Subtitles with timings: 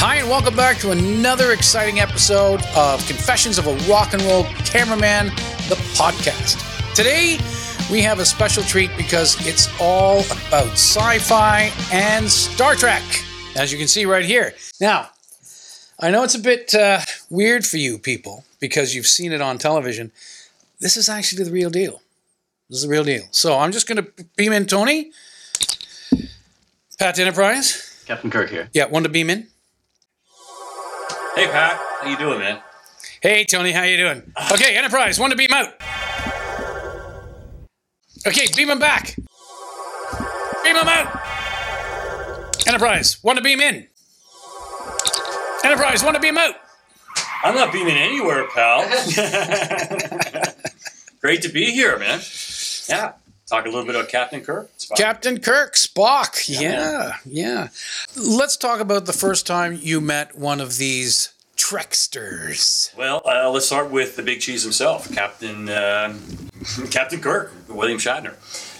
[0.00, 4.44] Hi, and welcome back to another exciting episode of Confessions of a Rock and Roll
[4.64, 5.26] Cameraman,
[5.68, 6.94] the podcast.
[6.94, 7.36] Today,
[7.90, 13.02] we have a special treat because it's all about sci fi and Star Trek,
[13.56, 14.54] as you can see right here.
[14.80, 15.10] Now,
[15.98, 19.58] I know it's a bit uh, weird for you people because you've seen it on
[19.58, 20.12] television.
[20.78, 22.02] This is actually the real deal.
[22.70, 23.24] This is the real deal.
[23.32, 25.10] So I'm just going to beam in Tony.
[27.00, 28.04] Pat Enterprise.
[28.06, 28.70] Captain Kirk here.
[28.72, 29.48] Yeah, one to beam in.
[31.38, 32.60] Hey Pat, how you doing, man?
[33.22, 34.34] Hey Tony, how you doing?
[34.50, 35.68] Okay, Enterprise, one to beam out.
[38.26, 39.14] Okay, beam him back.
[40.64, 42.66] Beam him out.
[42.66, 43.86] Enterprise, one to beam in.
[45.62, 46.56] Enterprise, one to beam out.
[47.44, 48.80] I'm not beaming anywhere, pal.
[51.20, 52.20] Great to be here, man.
[52.88, 53.12] Yeah.
[53.48, 54.70] Talk a little bit about Captain Kirk.
[54.76, 54.96] Spock.
[54.96, 56.48] Captain Kirk, Spock.
[56.48, 57.68] Yeah, Yeah, yeah.
[58.14, 62.94] Let's talk about the first time you met one of these Treksters.
[62.96, 66.14] well, uh, let's start with the big cheese himself, Captain uh,
[66.90, 68.34] Captain Kirk, William Shatner.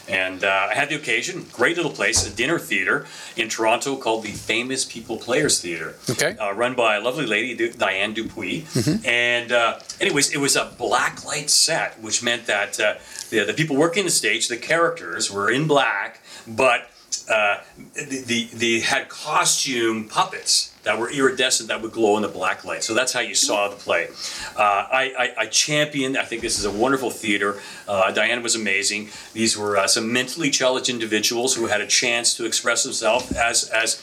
[0.08, 3.06] And uh, I had the occasion, great little place, a dinner theater
[3.36, 5.96] in Toronto called the Famous People Players Theater.
[6.08, 6.36] Okay.
[6.38, 9.04] Uh, run by a lovely lady, Diane Dupuis.
[9.04, 12.94] And, uh, anyways, it was a black light set, which meant that uh,
[13.30, 16.88] the, the people working the stage, the characters, were in black, but
[17.30, 17.58] uh,
[17.94, 22.64] the, the, they had costume puppets that were iridescent that would glow in the black
[22.64, 22.82] light.
[22.82, 24.08] So that's how you saw the play.
[24.56, 27.60] Uh, I, I, I championed, I think this is a wonderful theater.
[27.86, 29.08] Uh, Diane was amazing.
[29.34, 33.68] These were uh, some mentally challenged individuals who had a chance to express themselves as,
[33.70, 34.02] as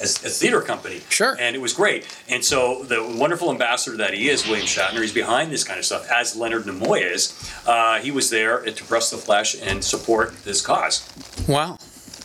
[0.00, 1.00] as a theater company.
[1.08, 1.36] Sure.
[1.38, 2.06] And it was great.
[2.28, 5.84] And so the wonderful ambassador that he is, William Shatner, he's behind this kind of
[5.84, 7.32] stuff, as Leonard Nimoy is.
[7.66, 11.08] Uh, he was there to press the flesh and support this cause.
[11.48, 11.78] Wow.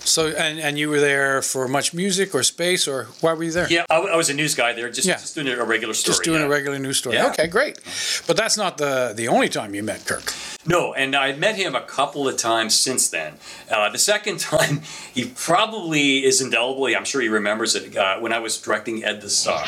[0.06, 3.52] So, and, and you were there for much music or space, or why were you
[3.52, 3.68] there?
[3.70, 5.16] Yeah, I, was a news guy there, just, Yeah.
[5.16, 6.14] just doing a regular story.
[6.14, 6.48] Just doing yeah.
[6.48, 7.16] a regular news story.
[7.16, 7.28] Yeah.
[7.28, 7.80] Okay, great.
[8.26, 10.34] But that's not the the only time you met Kirk.
[10.66, 13.34] No, and I met him a couple of times since then.
[13.70, 14.82] Uh, the second time,
[15.14, 19.22] he probably is indelibly, I'm sure he remembers it, uh, when I was directing Ed
[19.22, 19.68] the Sock.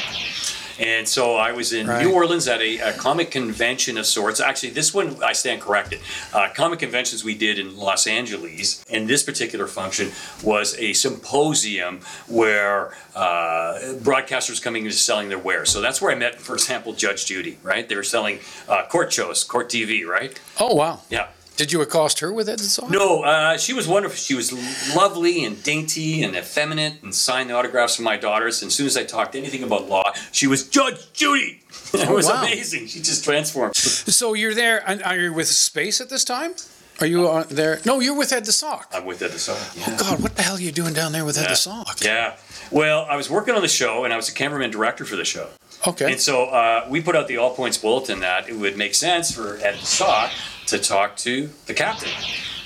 [0.82, 2.04] And so I was in Right.
[2.04, 4.40] New Orleans at a, a comic convention of sorts.
[4.40, 6.00] Actually, this one, I stand corrected.
[6.34, 10.12] Uh, comic conventions we did in Los Angeles, and this particular function
[10.44, 15.70] was a symposium where uh, broadcasters coming into selling their wares.
[15.70, 17.88] So that's where I met, for example, Judge Judy, right?
[17.88, 20.40] They were selling uh, court shows, court TV, right?
[20.60, 21.02] Oh wow.
[21.10, 21.28] Yeah.
[21.62, 22.60] Did you accost her with it?
[22.60, 22.92] and so on?
[22.92, 24.16] No, uh, she was wonderful.
[24.16, 24.52] She was
[24.96, 28.64] lovely and dainty and effeminate and signed the autographs for my daughters.
[28.64, 31.62] And as soon as I talked anything about law, she was Judge Judy.
[31.94, 32.42] it was wow.
[32.42, 32.88] amazing.
[32.88, 33.76] She just transformed.
[33.76, 36.56] So you're there, and are you with Space at this time?
[37.00, 37.80] Are you on there?
[37.86, 38.90] No, you're with Ed the Sock.
[38.92, 39.58] I'm with Ed the Sock.
[39.88, 42.04] Oh God, what the hell are you doing down there with Ed the Sock?
[42.04, 42.38] Yeah.
[42.72, 45.26] Well, I was working on the show and I was a cameraman director for the
[45.26, 45.50] show.
[45.88, 46.12] Okay.
[46.12, 49.32] And so uh, we put out the all points bulletin that it would make sense
[49.32, 50.32] for Ed the Sock
[50.68, 52.12] to talk to the captain.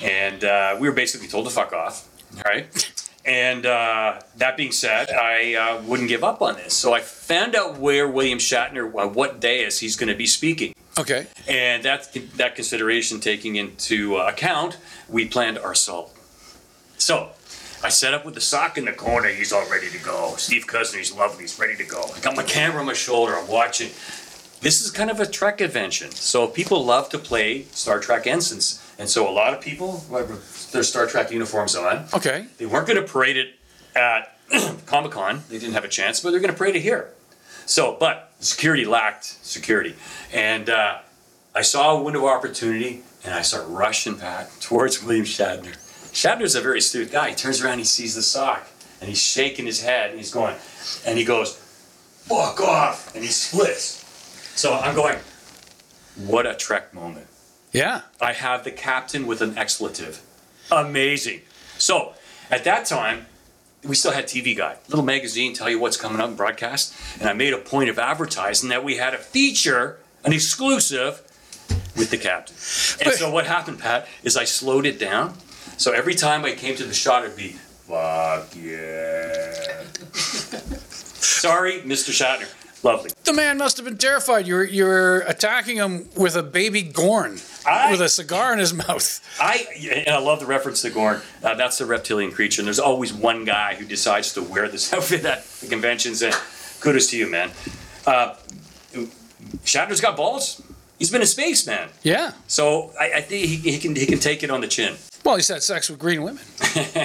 [0.01, 2.07] And uh, we were basically told to fuck off,
[2.45, 2.67] right?
[3.25, 6.75] And uh, that being said, I uh, wouldn't give up on this.
[6.75, 10.75] So I found out where William Shatner, uh, what dais he's going to be speaking.
[10.97, 11.25] Okay.
[11.47, 14.78] And that, that consideration taking into uh, account,
[15.09, 16.16] we planned our assault.
[16.97, 17.31] So
[17.84, 19.29] I set up with the sock in the corner.
[19.29, 20.35] He's all ready to go.
[20.38, 21.44] Steve Kerzner, he's lovely.
[21.44, 22.03] He's ready to go.
[22.16, 23.35] I got my camera on my shoulder.
[23.35, 23.89] I'm watching.
[24.65, 26.09] This is kind of a Trek convention.
[26.09, 28.83] So people love to play Star Trek ensigns.
[28.97, 32.07] And so a lot of people have their Star Trek uniforms on.
[32.11, 32.47] Okay.
[32.57, 33.59] They weren't going to parade it
[33.95, 34.39] at
[34.87, 35.43] Comic Con.
[35.49, 37.11] They didn't have a chance, but they're going to parade it here.
[37.67, 39.95] So, but security lacked security,
[40.33, 40.97] and uh,
[41.53, 45.75] I saw a window of opportunity, and I start rushing back towards William Shatner.
[46.11, 47.29] Shatner's a very astute guy.
[47.29, 48.67] He turns around, he sees the sock,
[48.99, 50.55] and he's shaking his head, and he's going,
[51.05, 51.55] and he goes,
[52.27, 54.04] "Fuck off!" and he splits.
[54.55, 55.17] So I'm going,
[56.16, 57.27] what a Trek moment.
[57.71, 58.01] Yeah.
[58.21, 60.21] I have the captain with an expletive.
[60.71, 61.41] Amazing.
[61.77, 62.13] So
[62.49, 63.25] at that time,
[63.83, 66.95] we still had TV Guide, little magazine, tell you what's coming up in broadcast.
[67.19, 71.22] And I made a point of advertising that we had a feature, an exclusive,
[71.97, 72.55] with the captain.
[73.05, 75.37] And so what happened, Pat, is I slowed it down.
[75.78, 77.49] So every time I came to the shot, it'd be,
[77.87, 79.84] fuck yeah.
[80.13, 82.11] Sorry, Mr.
[82.11, 82.47] Shatner.
[82.83, 83.09] Lovely.
[83.23, 84.45] The man must have been terrified.
[84.45, 89.19] You're you're attacking him with a baby Gorn I- with a cigar in his mouth.
[89.41, 89.66] I
[90.05, 91.22] and I love the reference to Gorn.
[91.43, 94.93] Uh, that's the reptilian creature, and there's always one guy who decides to wear this
[94.93, 96.22] outfit at the conventions.
[96.22, 96.33] And
[96.79, 97.51] kudos to you, man.
[98.05, 98.35] Uh,
[99.63, 100.61] Shatner's got balls.
[100.99, 102.31] He's been a spaceman, Yeah.
[102.47, 104.95] so I, I think he, he can he can take it on the chin.
[105.25, 106.43] Well, he's had sex with green women.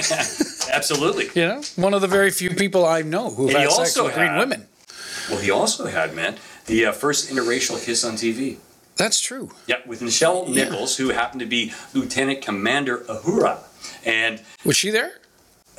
[0.73, 1.28] Absolutely.
[1.34, 4.14] You know, one of the very few people I know who've And had sex with
[4.14, 4.66] green women.
[5.28, 6.37] Well, he also had, man,
[6.67, 8.56] the uh, first interracial kiss on TV.
[8.96, 9.50] That's true.
[9.67, 10.64] Yeah, with Michelle Yeah.
[10.64, 13.58] Nichols, who happened to be Lieutenant Commander Uhura.
[14.05, 15.12] And Was she there?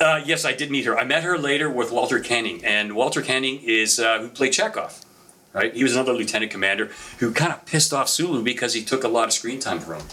[0.00, 0.98] uh, yes, I did meet her.
[0.98, 5.04] I met her later with Walter Koenig, and Walter Koenig is uh, who played Chekov.
[5.54, 9.04] Right, he was another lieutenant commander who kind of pissed off Sulu because he took
[9.04, 10.06] a lot of screen time from him.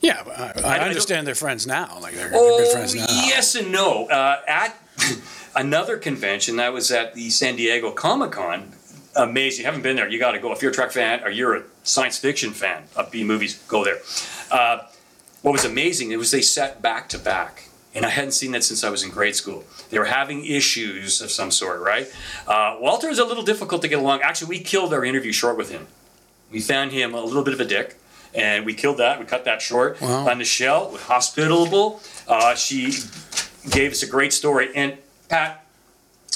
[0.00, 1.98] Yeah, but I, I, I- I understand they're friends now.
[2.00, 3.06] Like they're, they're Oh, good friends now.
[3.08, 4.06] yes and no.
[4.06, 4.76] Uh, at
[5.54, 8.72] another convention, that was at the San Diego Comic Con.
[9.14, 9.60] Amazing.
[9.60, 10.52] You haven't been there, you got to go.
[10.52, 13.84] If you're a Trek fan or you're a science fiction fan of B movies, go
[13.84, 13.98] there.
[14.50, 14.78] Uh,
[15.42, 17.68] what was amazing, it was they sat back to back.
[17.94, 19.64] And I hadn't seen that since I was in grade school.
[19.90, 22.10] They were having issues of some sort, right?
[22.46, 24.22] Uh, Walter is a little difficult to get along.
[24.22, 25.86] Actually, we killed our interview short with him.
[26.50, 27.96] We found him a little bit of a dick,
[28.34, 29.20] and we killed that.
[29.20, 30.00] We cut that short.
[30.00, 30.26] Wow.
[30.26, 32.00] Uh, Michelle, hospitable.
[32.26, 32.94] Uh, she
[33.68, 34.70] gave us a great story.
[34.74, 34.96] And
[35.32, 35.64] Pat,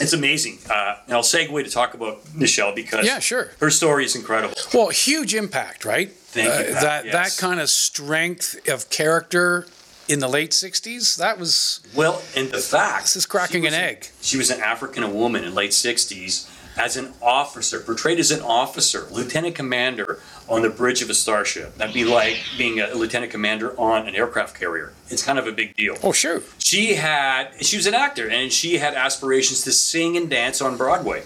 [0.00, 0.58] it's amazing.
[0.70, 3.50] Uh, and I'll segue to talk about Michelle because Yeah, sure.
[3.60, 4.54] her story is incredible.
[4.72, 6.10] Well, huge impact, right?
[6.10, 7.12] Thank you, Pat, that yes.
[7.12, 9.66] that kind of strength of character
[10.08, 11.16] in the late '60s.
[11.16, 14.08] That was Well, and the fact this is cracking an egg.
[14.22, 19.06] She was an African woman in late 60s as an officer, portrayed as an officer,
[19.10, 21.76] lieutenant commander on the bridge of a starship.
[21.76, 24.92] That'd be like being a lieutenant commander on an aircraft carrier.
[25.08, 25.96] It's kind of a big deal.
[26.02, 26.42] Oh, sure.
[26.58, 30.76] She had, she was an actor and she had aspirations to sing and dance on
[30.76, 31.24] Broadway.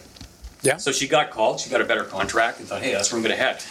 [0.62, 0.76] Yeah.
[0.76, 3.25] So she got called, she got a better contract and thought, hey, that's where I'm
[3.25, 3.62] going to head.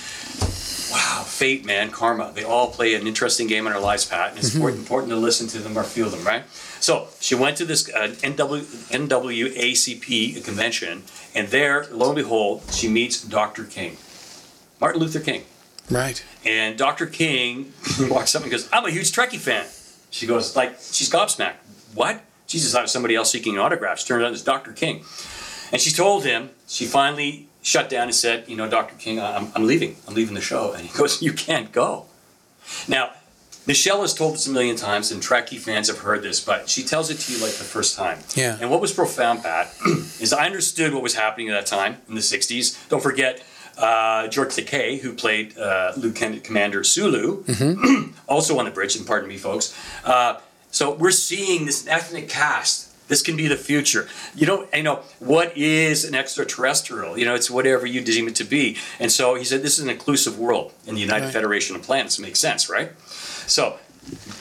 [0.92, 2.32] Wow, fate, man, karma.
[2.34, 4.32] They all play an interesting game in our lives, Pat.
[4.32, 4.58] And it's mm-hmm.
[4.58, 6.44] important, important to listen to them or feel them, right?
[6.80, 11.04] So she went to this uh, NW, NAACP convention,
[11.36, 13.66] and there, lo and behold, she meets Dr.
[13.66, 13.98] King,
[14.80, 15.44] Martin Luther King.
[15.90, 16.24] Right.
[16.46, 17.06] And Dr.
[17.08, 19.66] King walks up and goes, I'm a huge Trekkie fan.
[20.12, 21.56] She goes, like, she's gobsmacked.
[21.94, 22.22] What?
[22.48, 24.04] She just thought it was somebody else seeking autographs.
[24.04, 24.72] Turns out it's Dr.
[24.72, 25.04] King.
[25.72, 28.96] And she told him, she finally shut down and said, You know, Dr.
[28.96, 29.96] King, I'm, I'm leaving.
[30.08, 30.74] I'm leaving the show.
[30.74, 32.06] And he goes, You can't go.
[32.88, 33.12] Now,
[33.66, 36.84] Michelle has told this a million times, and Trekkie fans have heard this, but she
[36.84, 38.20] tells it to you like the first time.
[38.36, 38.58] Yeah.
[38.60, 39.74] And what was profound, Pat,
[40.20, 42.90] is I understood what was happening at that time in the 60s.
[42.90, 43.44] Don't forget,
[43.78, 47.44] uh, George Takei, who played uh, Lieutenant Commander Sulu,
[48.28, 49.76] also on the bridge, and pardon me, folks.
[50.04, 50.40] Uh,
[50.72, 52.88] so we're seeing this ethnic cast.
[53.08, 54.08] This can be the future.
[54.36, 57.18] You know, you know what is an extraterrestrial?
[57.18, 58.78] You know, it's whatever you deem it to be.
[59.00, 61.34] And so he said, this is an inclusive world in the United Right.
[61.34, 62.20] Federation of Planets.
[62.20, 62.92] Makes sense, right?
[63.50, 63.78] So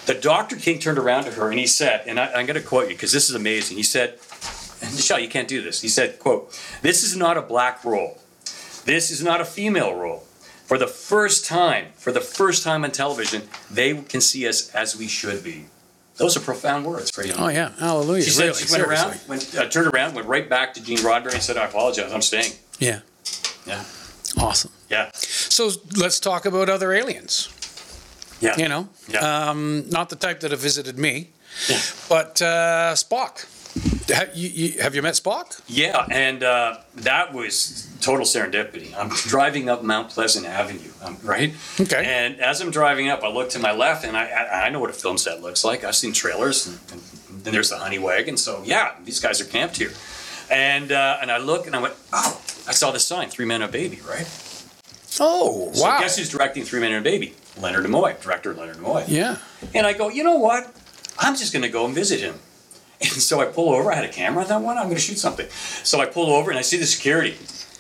[0.07, 0.57] the Dr.
[0.57, 2.95] King turned around to her and he said, and I, I'm going to quote you
[2.95, 3.77] because this is amazing.
[3.77, 4.19] He said,
[4.81, 5.81] Michelle, you can't do this.
[5.81, 8.19] He said, quote, this is not a black role.
[8.85, 10.25] This is not a female role.
[10.67, 14.97] For the first time, for the first time on television, they can see us as
[14.97, 15.67] we should be.
[16.17, 17.33] Those are profound words for you.
[17.39, 17.71] Oh yeah.
[17.79, 18.25] Hallelujah.
[18.25, 19.29] She said really, she went around, seriously.
[19.29, 22.23] went, uh, turned around, went right back to Gene Roddenberry and said, "I apologize, I'm
[22.23, 23.01] staying." Yeah.
[23.67, 23.85] Yeah,
[24.39, 24.73] Awesome.
[24.91, 27.49] yeah, So let's talk about other aliens.
[28.41, 28.57] Yeah.
[28.57, 29.51] You know, Yeah.
[29.51, 31.31] um, not the type that have visited me,
[31.69, 31.81] Yeah.
[32.09, 33.47] but uh, Spock.
[34.09, 35.61] Have you, you, have you met Spock?
[35.69, 38.97] Yeah, and uh, that was total serendipity.
[38.97, 41.53] I'm driving up Mount Pleasant Avenue, um, right?
[41.79, 42.03] Okay.
[42.05, 44.81] And as I'm driving up, I look to my left, and I, I, I know
[44.81, 45.85] what a film set looks like.
[45.85, 48.37] I've seen trailers, and, and then there's the honey wagon.
[48.37, 49.93] So yeah, these guys are camped here.
[50.51, 53.61] And uh, and I look, and I went, oh, I saw the sign, Three Men
[53.63, 54.27] a Baby, right?
[55.21, 55.99] Oh, So wow.
[56.01, 57.35] guess who's directing Three Men and a Baby?
[57.61, 59.05] Leonard Nimoy, director Leonard Nimoy.
[59.09, 59.37] yeah.
[59.75, 60.73] And I go, you know what?
[61.19, 62.37] I'm just going to go and visit him.
[63.01, 63.93] And so I pull over.
[63.93, 64.43] I had a camera.
[64.43, 64.77] I thought, what?
[64.77, 65.49] I'm going to shoot something.
[65.85, 67.37] So I pull over and I see the security.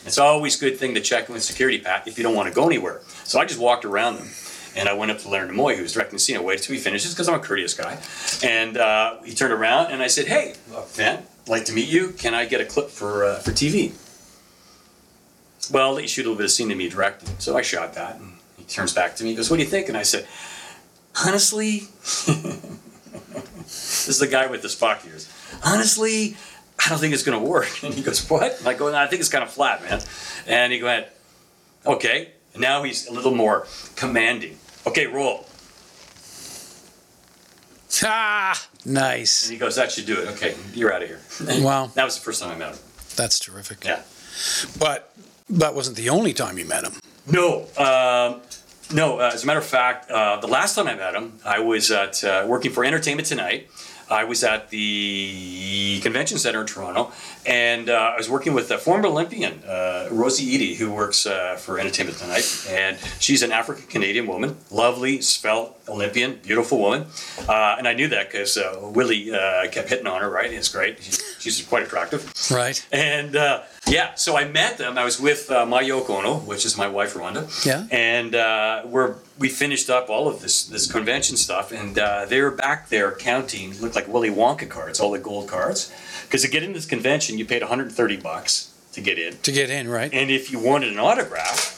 [0.07, 2.49] It's always a good thing to check in with security, Pat, if you don't want
[2.49, 3.01] to go anywhere.
[3.25, 4.29] So I just walked around them.
[4.77, 6.37] And I went up to Leonard Nimoy, who was directing the scene.
[6.37, 7.99] I waited till he finishes because I'm a courteous guy.
[8.45, 10.55] And uh, he turned around and I said, hey,
[10.97, 12.11] man, like to meet you.
[12.13, 13.93] Can I get a clip for, uh, for TV?
[15.73, 17.29] Well, let you shoot a little bit of scene of me directing.
[17.39, 18.17] So I shot that.
[18.17, 19.31] And he turns back to me.
[19.31, 19.89] He goes, what do you think?
[19.89, 20.27] And I said,
[21.27, 21.81] honestly,
[23.59, 25.29] this is the guy with the Spock ears.
[25.65, 26.37] Honestly,
[26.85, 27.69] I don't think it's going to work.
[27.85, 28.59] And he goes, what?
[28.61, 30.01] And I go, no, I think it's kind of flat, man.
[30.47, 31.07] And he went,
[31.85, 32.31] okay.
[32.55, 34.59] And now he's a little more commanding.
[34.87, 35.45] Okay, roll.
[38.05, 39.49] Ah, And nice.
[39.49, 40.29] he goes, that should do it.
[40.29, 41.21] Okay, you're out of here.
[41.65, 42.79] Wow, That was the first time I met him.
[43.17, 43.85] that's terrific.
[43.85, 44.03] Yeah.
[44.79, 45.13] But
[45.51, 46.93] that wasn't the only time you met him.
[47.31, 48.41] No, um,
[48.93, 49.19] no.
[49.19, 51.91] Uh, as a matter of fact, uh, the last time I met him, I was
[51.91, 53.69] at uh, working for Entertainment Tonight.
[54.11, 57.13] I was at the convention center in Toronto,
[57.47, 61.57] and uh, I was working with a former Olympian, uh, Rosey Edeh, who works uh,
[61.57, 67.07] for Entertainment Tonight, and she's an African Canadian woman, lovely, svelte Olympian, beautiful woman,
[67.49, 70.29] uh, and I knew that because uh, Willie uh, kept hitting on her.
[70.29, 71.03] Right, it's great.
[71.03, 72.33] She's, she's quite attractive.
[72.51, 72.87] Right.
[72.93, 74.99] And uh, yeah, so I met them.
[74.99, 77.49] I was with uh, my Yoko Ono, which is my wife, Rhonda.
[77.65, 77.87] Yeah.
[77.91, 82.41] And uh, we're we finished up all of this this convention stuff, and uh, they
[82.41, 83.79] were back there counting.
[83.81, 85.93] Looked like Willy Wonka cards, all the gold cards.
[86.25, 89.71] Because to get in this convention, you paid 130 bucks to get in, To get
[89.71, 90.13] in, right?
[90.13, 91.77] and if you wanted an autograph.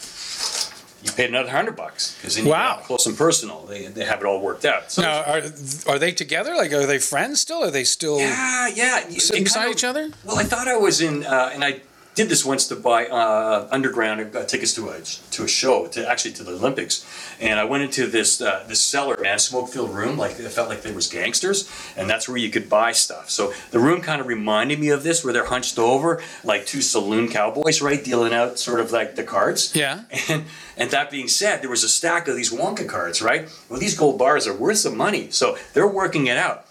[1.03, 2.77] You paid another hundred bucks because then you Wow.
[2.77, 3.65] got close and personal.
[3.65, 4.93] They, they have it all worked out.
[4.93, 5.43] So Now, are
[5.89, 6.55] are they together?
[6.55, 7.65] Like, are they friends still?
[7.65, 9.09] Are they still yeah, yeah.
[9.17, 10.11] sitting beside each other?
[10.27, 11.81] Well, I thought I was in, uh, and I
[12.15, 16.09] did this once to buy uh, underground uh, tickets to a to a show, to
[16.09, 17.07] actually to the Olympics,
[17.41, 20.69] and I went into this uh, this cellar, man, smoke filled room, like it felt
[20.69, 23.31] like there was gangsters, and that's where you could buy stuff.
[23.31, 26.81] So the room kind of reminded me of this, where they're hunched over like two
[26.81, 29.75] saloon cowboys, right, dealing out sort of like the cards.
[29.75, 30.05] Yeah.
[30.29, 30.45] And
[30.77, 33.49] and that being said, there was a stack of these Wonka cards, right?
[33.69, 36.67] Well, these gold bars are worth some money, so they're working it out.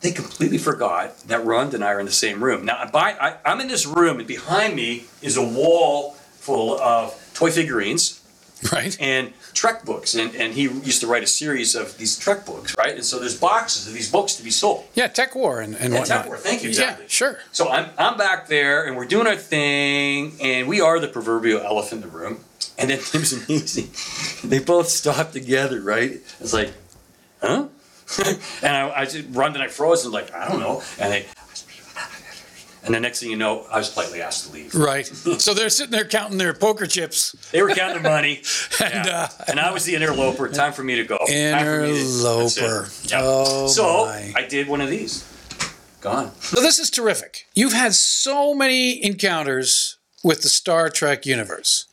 [0.00, 2.64] They completely forgot that Rhonda and I are in the same room.
[2.64, 7.50] Now, I, I'm in this room, and behind me is a wall full of toy
[7.50, 8.16] figurines
[8.72, 8.94] Right.
[9.00, 10.14] and Trek books.
[10.14, 12.94] And, and he used to write a series of these Trek books, right?
[12.94, 14.84] And so there's boxes of these books to be sold.
[14.94, 16.26] Yeah, TekWar and, and Yeah, whatnot.
[16.26, 17.04] TekWar, thank you, Exactly.
[17.04, 17.38] Yeah, sure.
[17.52, 21.60] So I'm, I'm back there and we're doing our thing and we are the proverbial
[21.62, 22.40] elephant in the room.
[22.78, 23.90] And then it was amazing.
[24.48, 26.12] They both stop together, right?
[26.38, 26.72] It's like,
[27.40, 27.68] huh?
[28.62, 30.82] and I, I just run and I froze and like, I don't know.
[30.98, 31.26] And they,
[32.82, 34.74] and the next thing you know, I was politely asked to leave.
[34.74, 35.06] Right.
[35.38, 37.32] so they're sitting there counting their poker chips.
[37.52, 38.42] They were counting their money.
[38.82, 39.28] And, yeah.
[39.38, 40.48] uh, and I was the interloper.
[40.48, 41.18] Time for me to go.
[41.26, 41.86] Me to-.
[41.86, 42.88] Interloper.
[43.02, 43.20] Yeah.
[43.22, 44.32] Oh, so my.
[44.34, 45.26] I did one of these.
[46.00, 46.30] Gone.
[46.54, 47.46] Well, this is terrific.
[47.54, 51.86] You've had so many encounters with the Star Trek universe.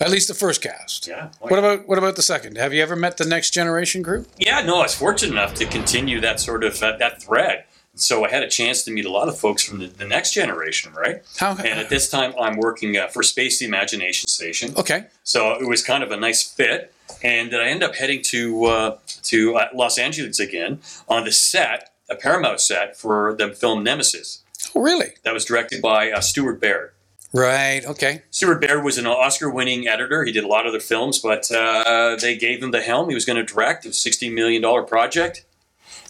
[0.00, 1.08] At least the first cast.
[1.08, 1.30] Yeah.
[1.40, 2.56] What about what about the second?
[2.56, 4.26] Have you ever met the Next Generation crew?
[4.38, 7.64] Yeah, no, I was fortunate enough to continue that sort of uh, that thread.
[7.96, 10.32] So I had a chance to meet a lot of folks from the, the next
[10.32, 11.22] generation, right?
[11.38, 11.56] How?
[11.56, 14.72] And at this time, I'm working uh, for Space the Imagination Station.
[14.76, 15.06] okay.
[15.24, 16.94] So it was kind of a nice fit.
[17.24, 20.78] And then I end up heading to uh, to uh, Los Angeles again
[21.08, 24.44] on the set, a Paramount set for the film Nemesis.
[24.76, 25.14] Oh, really?
[25.24, 26.92] That was directed by uh, Stuart Baird.
[27.32, 27.84] Right.
[27.84, 28.22] Okay.
[28.30, 30.24] Stuart Baird was an Oscar-winning editor.
[30.24, 33.08] He did a lot of other films, but uh, they gave him the helm.
[33.08, 33.84] He was going to direct.
[33.84, 35.44] It was a $60 million project.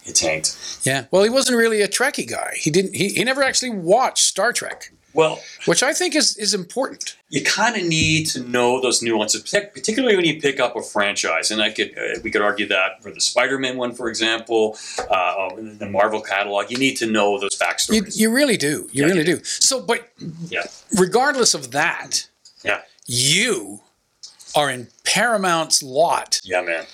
[0.06, 0.80] It tanked.
[0.84, 1.06] Yeah.
[1.10, 2.54] Well, he wasn't really a Trekkie guy.
[2.56, 2.94] He didn't.
[2.94, 7.16] He, he never actually watched Star Trek, Well, which I think is is important.
[7.30, 11.50] you kind of need to know those nuances, particularly when you pick up a franchise.
[11.50, 14.76] And I could, uh, we could argue that for the Spider-Man one, for example,
[15.10, 16.70] uh, the Marvel catalog.
[16.70, 18.18] You need to know those You, backstories.
[18.18, 18.88] you really do.
[18.92, 19.44] You Yeah, really you do.
[19.44, 20.08] So, but
[20.48, 20.64] yeah,
[20.96, 22.28] regardless of that,
[22.62, 23.80] yeah, you
[24.54, 26.40] are in Paramount's lot.
[26.44, 26.84] yeah, man.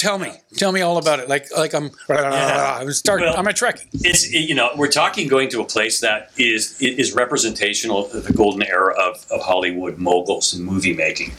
[0.00, 1.28] Tell me, tell me all about it.
[1.28, 3.20] Like, like I'm, I'm start.
[3.20, 3.86] Well- I'm a Trekkie.
[3.92, 8.24] It's it- you know we're talking going to a place that is is representational of
[8.24, 11.32] the golden era of, of Hollywood moguls and movie making.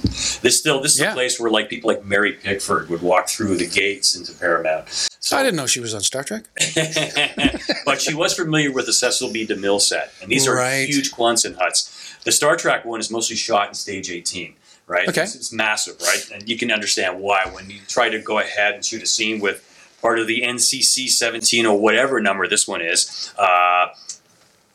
[0.43, 1.09] This still this is Yeah.
[1.09, 4.89] a place where like people like Mary Pickford would walk through the gates into Paramount.
[5.19, 6.43] So, I didn't know she was on Star Trek.
[7.85, 9.47] but she was familiar with the Cecil B.
[9.47, 10.87] DeMille set, and these are Right.
[10.87, 12.15] huge Quonset huts.
[12.25, 14.53] The Star Trek one is mostly shot in stage 18,
[14.91, 15.07] right?
[15.07, 15.23] Okay.
[15.23, 16.29] It's, it's massive, right?
[16.33, 19.39] And you can understand why when you try to go ahead and shoot a scene
[19.39, 19.67] with
[20.01, 23.33] part of the NCC 17 or whatever number this one is.
[23.37, 23.87] Uh,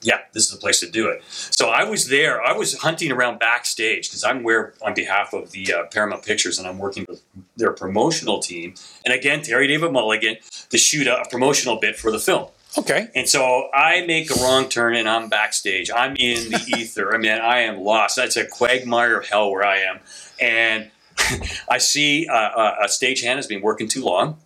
[0.03, 1.23] yeah, this is the place to do it.
[1.29, 2.43] So I was there.
[2.43, 6.59] I was hunting around backstage because I'm where on behalf of the uh, Paramount Pictures,
[6.59, 7.23] and I'm working with
[7.57, 8.75] their promotional team.
[9.05, 10.37] And again, Terry David Mulligan
[10.71, 12.49] to shoot a, a promotional bit for the film.
[12.79, 13.09] Okay.
[13.15, 15.91] And so I make a wrong turn and I'm backstage.
[15.91, 17.15] I'm in the ether.
[17.15, 18.17] I mean, I am lost.
[18.17, 20.01] That's a quagmire of hell where I am.
[20.41, 20.91] And
[21.71, 24.39] I see uh, a, a stagehand has been working too long.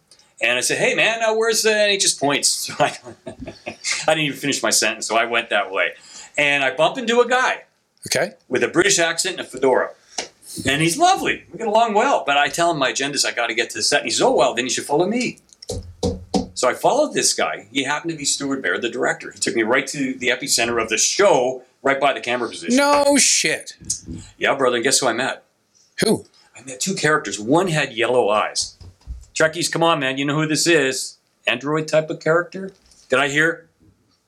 [0.42, 1.74] And I said, hey, man, uh, where's the.
[1.74, 2.48] And he just points.
[2.48, 2.96] So I,
[3.66, 3.74] I
[4.14, 5.06] didn't even finish my sentence.
[5.06, 5.90] So I went that way.
[6.38, 7.64] And I bump into a guy
[8.06, 8.32] Okay.
[8.48, 9.90] with a British accent and a fedora.
[10.66, 11.44] And he's lovely.
[11.52, 12.24] We get along well.
[12.26, 14.00] But I tell him my agenda is I got to get to the set.
[14.00, 15.40] And he says, oh, well, then you should follow me.
[16.60, 17.68] So I followed this guy.
[17.72, 19.32] He happened to be Stuart Baird, the director.
[19.32, 22.76] He took me right to the epicenter of the show, right by the camera position.
[22.76, 23.78] No shit.
[24.36, 24.76] Yeah, brother.
[24.76, 25.42] And guess who I met?
[26.00, 26.26] Who?
[26.54, 27.40] I met two characters.
[27.40, 28.76] One had yellow eyes.
[29.34, 30.18] Trekkies, come on, man.
[30.18, 31.16] You know who this is.
[31.46, 32.72] Android type of character.
[33.08, 33.70] Did I hear?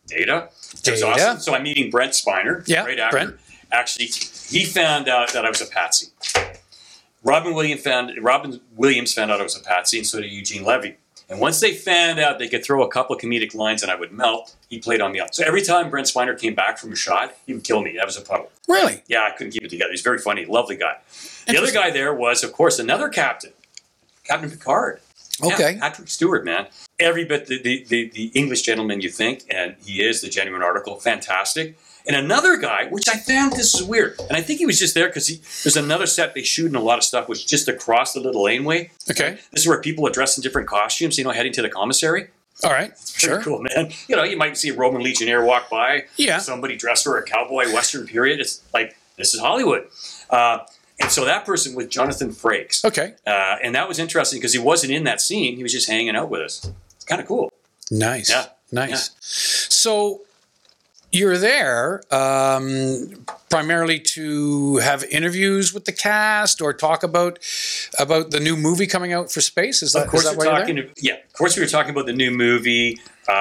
[0.06, 0.48] Data.
[0.82, 1.06] Data.
[1.08, 1.38] awesome.
[1.38, 2.66] So I'm meeting Brent Spiner.
[2.66, 3.14] Yeah, Great actor.
[3.14, 3.36] Brent.
[3.70, 6.06] Actually, he found out that I was a patsy.
[7.22, 10.64] Robin Williams found Robin Williams found out I was a patsy, and so did Eugene
[10.64, 10.96] Levy.
[11.32, 13.94] And once they found out they could throw a couple of comedic lines and I
[13.94, 15.32] would melt, he played on me up.
[15.32, 17.94] So every time Brent Spiner came back from a shot, he would kill me.
[17.96, 18.50] That was a puddle.
[18.68, 19.02] Really?
[19.06, 19.92] Yeah, I couldn't keep it together.
[19.92, 20.98] He's very funny, lovely guy.
[21.46, 23.52] The other guy there was, of course, another captain,
[24.24, 25.00] Captain Picard.
[25.42, 25.78] Yeah, Okay.
[25.80, 26.66] Patrick Stewart, man.
[26.99, 30.62] Every bit the, the, the, the English gentleman you think, and he is the genuine
[30.62, 31.00] article.
[31.00, 31.76] Fantastic.
[32.06, 34.94] And another guy, which I found this is weird, and I think he was just
[34.94, 35.28] there because
[35.62, 38.42] there's another set they shoot and a lot of stuff was just across the little
[38.42, 38.90] laneway.
[39.11, 39.38] Okay.
[39.52, 42.28] This is where people are dressed in different costumes, you know, heading to the commissary.
[42.64, 42.92] All right.
[43.14, 43.40] Sure.
[43.40, 43.90] cool, man.
[44.08, 46.04] You know, you might see a Roman legionnaire walk by.
[46.16, 46.38] Yeah.
[46.38, 48.40] Somebody dressed for a cowboy western period.
[48.40, 49.87] It's like this is Hollywood.
[50.30, 50.58] Uh,
[51.02, 52.85] and so that person was Jonathan Frakes.
[52.85, 53.14] Okay.
[53.26, 55.56] Uh, and that was interesting because he wasn't in that scene.
[55.56, 56.71] He was just hanging out with us.
[56.97, 57.52] It's kind of cool.
[57.90, 58.30] Nice.
[58.30, 58.47] Yeah.
[58.71, 59.11] Nice.
[59.21, 60.23] So
[61.11, 67.38] you're there um, primarily to have interviews with the cast or talk about
[67.99, 69.82] about the new movie coming out for space.
[69.82, 70.76] Is that, Of course, is that we're why you're there?
[70.85, 70.94] talking.
[71.02, 72.99] Yeah, of course, we were talking about the new movie.
[73.28, 73.32] Uh,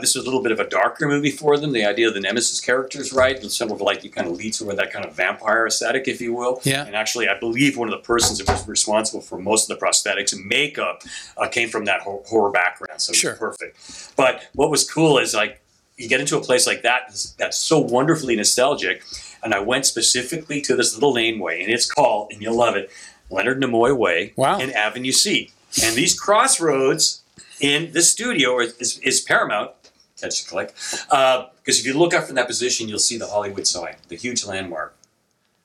[0.00, 1.72] this was a little bit of a darker movie for them.
[1.72, 3.38] The idea of the Nemesis characters, right?
[3.40, 6.20] And some of like you kind of lead toward that kind of vampire aesthetic, if
[6.20, 6.60] you will.
[6.64, 6.84] Yeah.
[6.86, 9.84] And actually, I believe one of the persons that was responsible for most of the
[9.84, 11.02] prosthetics and makeup
[11.36, 13.00] uh, came from that hor- horror background.
[13.00, 13.34] So Sure.
[13.34, 14.12] perfect.
[14.16, 15.60] But what was cool is like
[15.96, 19.02] you get into a place like that that's- so wonderfully nostalgic.
[19.42, 22.90] And I went specifically to this little laneway, and it's called, and you'll love it,
[23.30, 24.58] Leonard Nimoy Way Wow.
[24.58, 25.50] in Avenue C.
[25.84, 27.22] And these crossroads
[27.60, 29.70] in this studio is, is, is paramount.
[30.20, 30.68] Catch the click.
[31.08, 34.44] Because if you look up from that position, you'll see the Hollywood sign, the huge
[34.46, 34.94] landmark.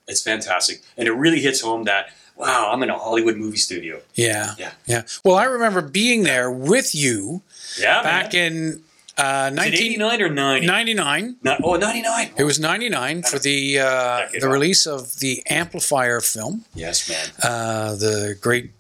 [0.08, 0.82] It's fantastic.
[0.98, 4.02] And it really hits home that, wow, I'm in a Hollywood movie studio.
[4.16, 4.56] Yeah.
[4.58, 4.72] Yeah.
[4.86, 5.04] Yeah.
[5.24, 7.44] Well, I remember being there with you
[7.80, 8.52] Yeah, back man.
[8.54, 8.84] in
[9.18, 10.68] uh, Is it 89 or 90?
[10.68, 11.36] 1999.
[11.44, 12.32] No- oh, 99.
[12.38, 17.28] It was 99 for the uh, the release of the Amplifier film, Yes, man.
[17.44, 18.72] uh, the great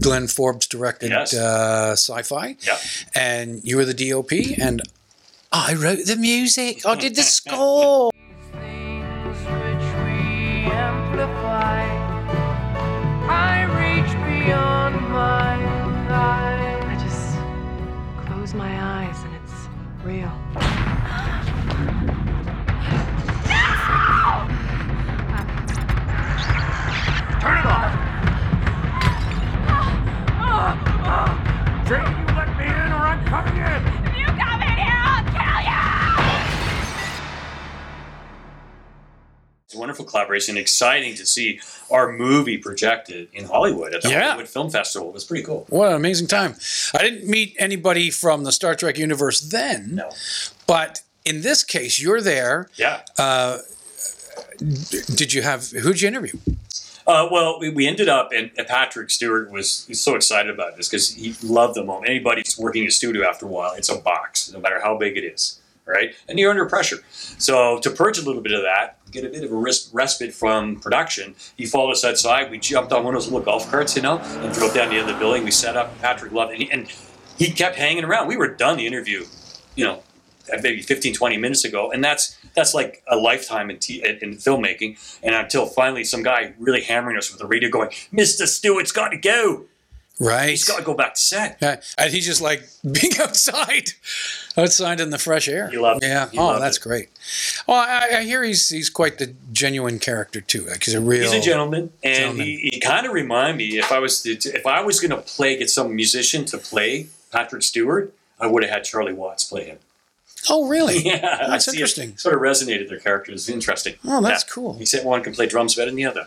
[0.00, 1.34] Glenn Forbes directed Yes.
[1.34, 2.56] uh, sci-fi.
[2.60, 2.78] Yeah.
[3.14, 4.82] and you were the DOP, and
[5.54, 6.86] Oh, I wrote the music.
[6.86, 8.10] I did the score.
[8.52, 11.84] things which we amplify.
[13.28, 15.51] I reach beyond my
[40.22, 40.56] collaboration.
[40.56, 44.24] Exciting to see our movie projected in Hollywood at the Yeah.
[44.28, 45.08] Hollywood Film Festival.
[45.08, 45.66] It was pretty cool.
[45.68, 46.56] What an amazing time!
[46.94, 50.10] I didn't meet anybody from the Star Trek universe then, No.
[50.66, 52.68] but in this case, you're there.
[52.76, 53.00] Yeah.
[55.16, 56.38] Did you have who'd you interview?
[57.04, 60.76] Uh, well, we, we ended up, and, and Patrick Stewart was, was so excited about
[60.76, 62.08] this because he loved the moment.
[62.08, 64.96] Anybody who's working in a studio after a while, it's a box, no matter how
[64.96, 66.14] big it is, right?
[66.28, 66.98] And you're under pressure.
[67.10, 69.56] So to purge a little bit of that, get a bit of a
[69.92, 72.50] respite from production, he followed us outside.
[72.50, 74.96] We jumped on one of those little golf carts, you know, and drove down the
[74.96, 75.44] end of the building.
[75.44, 75.98] We set up.
[76.00, 76.88] Patrick he, and
[77.36, 78.28] he kept hanging around.
[78.28, 79.24] We were done the interview,
[79.74, 80.02] you know,
[80.62, 84.98] maybe 15, 20 minutes ago, and that's that's like a lifetime in, t- in filmmaking.
[85.22, 88.46] And until finally, some guy really hammering us with the radio, going, "Mr.
[88.46, 89.66] Stewart's got to go.
[90.20, 90.50] Right.
[90.50, 93.90] He's got to go back to set." Yeah, and he just like being outside,
[94.56, 95.68] outside in the fresh air.
[95.68, 96.08] He loved it.
[96.08, 96.28] Yeah.
[96.30, 96.82] He oh, that's it.
[96.82, 97.08] great.
[97.66, 100.66] Well, I, I hear he's he's quite the genuine character too.
[100.66, 101.22] Like he's a real.
[101.22, 102.46] He's a gentleman, and Gentleman.
[102.46, 105.16] he, he kind of remind me if I was to, if I was going to
[105.18, 109.64] play get some musician to play Patrick Stewart, I would have had Charlie Watts play
[109.64, 109.78] him.
[110.50, 110.98] Oh, really?
[111.04, 112.16] Yeah, oh, I That's see it interesting.
[112.16, 113.48] Sort of resonated their characters.
[113.48, 113.94] Interesting.
[114.04, 114.52] Oh, that's Yeah.
[114.52, 114.74] cool.
[114.74, 116.26] He said one can play drums better than the other.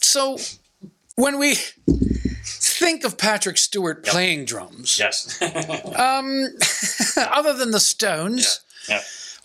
[0.00, 0.38] So,
[1.14, 1.54] when we
[2.80, 5.38] think of Patrick Stewart playing drums, Yes.
[7.16, 9.02] other than the Stones, yeah.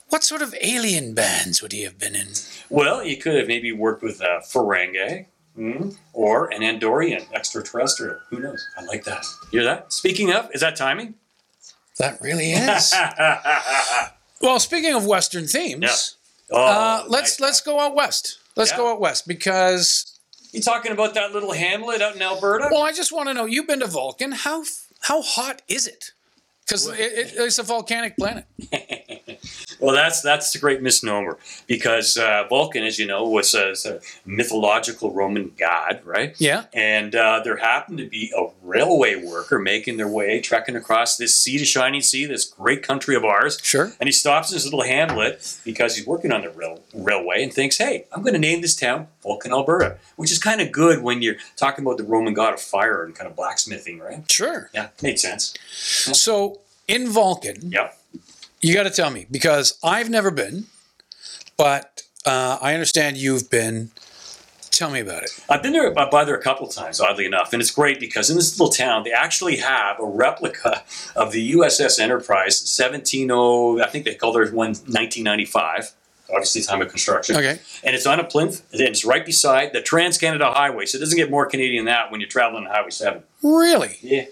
[0.09, 2.29] what sort of alien bands would he have been in?
[2.69, 5.25] Well, he could have maybe worked with uh, Ferengi
[5.57, 8.19] mm, or an Andorian extraterrestrial.
[8.29, 8.65] Who knows?
[8.77, 9.25] I like that.
[9.51, 9.91] You hear that?
[9.91, 11.15] Speaking of, is that timing?
[11.99, 12.93] That really is.
[14.41, 16.57] well, speaking of Western themes, Yeah.
[16.57, 17.39] Oh, uh, let's nice.
[17.39, 18.37] let's go out west.
[18.55, 18.77] Let's Yeah.
[18.77, 20.14] go out west because
[20.55, 22.69] You talking about that little hamlet out in Alberta?
[22.71, 23.43] well, I just want to know.
[23.43, 24.31] You've been to Vulcan.
[24.31, 24.63] How
[25.01, 26.11] how hot is it?
[26.65, 28.45] Because it, it, it's a volcanic planet.
[29.79, 33.99] Well, that's that's a great misnomer because uh, Vulcan, as you know, was a, a
[34.25, 36.35] mythological Roman god, right?
[36.39, 36.65] Yeah.
[36.73, 41.39] And uh, there happened to be a railway worker making their way, trekking across this
[41.39, 43.59] sea to shining sea, this great country of ours.
[43.63, 43.91] Sure.
[43.99, 47.53] And he stops in his little hamlet because he's working on the rail, railway and
[47.53, 51.01] thinks, hey, I'm going to name this town Vulcan, Alberta, which is kind of good
[51.01, 54.29] when you're talking about the Roman god of fire and kind of blacksmithing, right?
[54.31, 54.69] Sure.
[54.73, 55.53] Yeah, made sense.
[55.71, 57.97] So in Vulcan, Yep.
[58.65, 60.65] You got to tell me because I've never been,
[61.55, 63.91] but uh, I understand you've been.
[64.71, 65.29] Tell me about it.
[65.47, 68.29] I've been there by there a couple of times, oddly enough, and it's great because
[68.29, 70.83] in this little town they actually have a replica
[71.15, 73.81] of the USS Enterprise 170.
[73.81, 75.93] I think they call it one 1995.
[76.29, 77.37] Obviously, time of construction.
[77.37, 77.59] Okay.
[77.83, 80.87] And it's on a plinth, and it's right beside the Trans Canada Highway.
[80.87, 83.21] So it doesn't get more Canadian than that when you're traveling on Highway 7.
[83.43, 83.97] Really?
[84.01, 84.25] Yeah.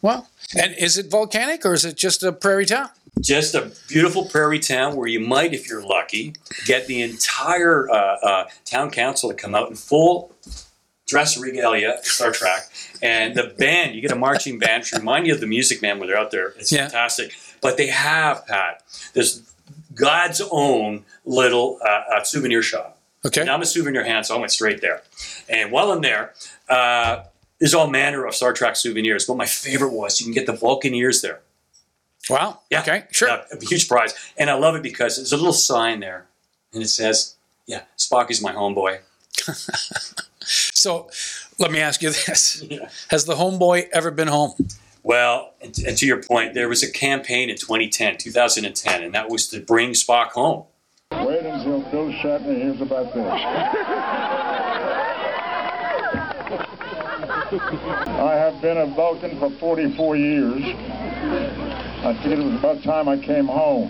[0.00, 2.88] Well, and is it volcanic or is it just a prairie town?
[3.20, 6.34] Just a beautiful prairie town where you might, if you're lucky,
[6.66, 10.32] get the entire uh, uh, town council to come out in full
[11.06, 12.68] dress regalia, Star Trek,
[13.02, 13.94] and the band.
[13.94, 16.30] You get a marching band to remind you of the Music Man when they're out
[16.30, 16.48] there.
[16.58, 16.84] It's Yeah.
[16.88, 17.32] fantastic.
[17.60, 18.82] But they have Pat.
[19.12, 19.42] There's
[19.94, 22.98] God's own little uh, uh, souvenir shop.
[23.24, 23.40] Okay.
[23.42, 25.02] And I'm a souvenir hand, so I went straight there.
[25.48, 26.34] And while I'm there,
[26.68, 27.24] uh,
[27.58, 29.24] there's all manner of Star Trek souvenirs.
[29.26, 31.40] But my favorite was you can get the Vulcan ears there.
[32.30, 32.60] Wow.
[32.70, 32.80] Yeah.
[32.80, 33.04] Okay.
[33.10, 33.28] Sure.
[33.28, 34.14] Yeah, a huge prize.
[34.36, 36.26] And I love it because there's a little sign there
[36.72, 39.00] and it says, yeah, Spock is my homeboy.
[40.46, 41.08] So
[41.58, 42.88] let me ask you this Yeah.
[43.08, 44.52] Has the homeboy ever been home?
[45.02, 49.28] Well, and, and to your point, there was a campaign in 2010, 2010, and that
[49.30, 50.64] was to bring Spock home.
[51.12, 53.24] Wait until Bill Shatner hears about this.
[57.56, 60.62] I have been a Vulcan for 44 years.
[62.04, 63.88] I figured it was about time I came home.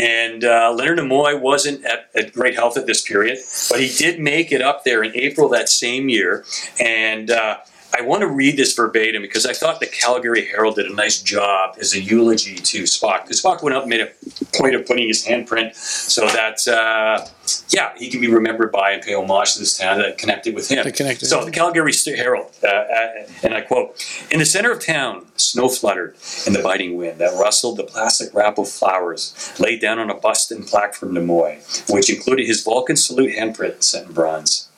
[0.00, 4.20] And uh, Leonard Nimoy wasn't at, at great health at this period, but he did
[4.20, 6.44] make it up there in April that same year.
[6.78, 7.58] And uh,
[7.94, 11.20] I want to read this verbatim because I thought the Calgary Herald did a nice
[11.20, 13.24] job as a eulogy to Spock.
[13.24, 14.10] Because Spock went up and made a
[14.56, 17.26] point of putting his handprint so that, uh,
[17.68, 20.70] yeah, he can be remembered by and pay homage to this town that connected with
[20.70, 20.90] him.
[20.90, 21.26] Connected.
[21.26, 23.08] So the Calgary Herald, uh, uh,
[23.42, 27.38] and I quote, In the center of town, snow fluttered in the biting wind that
[27.38, 31.90] rustled the plastic wrap of flowers laid down on a bust and plaque from Nimoy,
[31.90, 34.68] which included his Vulcan salute handprint set in bronze.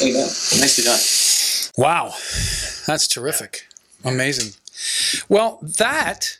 [0.00, 0.24] Amen.
[0.24, 0.98] Nicely done.
[1.76, 2.14] Wow.
[2.86, 3.66] That's terrific.
[4.04, 4.54] Amazing.
[5.28, 6.38] Well, that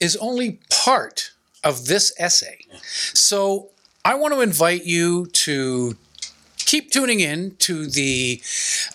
[0.00, 1.32] is only part
[1.64, 2.58] of this essay.
[2.82, 3.70] So
[4.04, 5.96] I want to invite you to
[6.58, 8.42] keep tuning in to the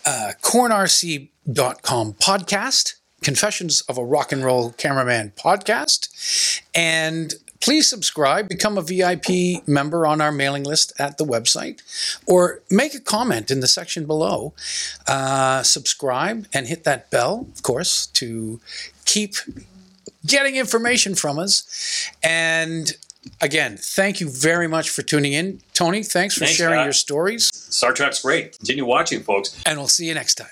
[0.05, 6.62] uh, cornrc.com podcast, Confessions of a Rock and Roll Cameraman podcast.
[6.75, 7.33] And
[7.63, 11.82] please subscribe, become a VIP member on our mailing list at the website,
[12.26, 14.54] or make a comment in the section below.
[15.08, 18.60] Uh, subscribe and hit that bell, of course, to
[19.06, 19.36] keep
[20.26, 22.10] getting information from us.
[22.21, 22.91] And
[23.41, 25.62] again, thank you very much for tuning in.
[25.73, 26.86] Tony, thanks for Thanks, sharing Pat.
[26.86, 28.58] your stories, Star Trek's great.
[28.58, 29.62] Continue watching, folks.
[29.65, 30.47] and we'll see you next time.